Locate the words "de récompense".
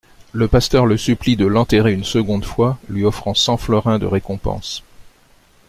3.99-4.81